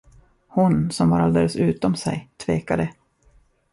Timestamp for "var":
1.09-1.19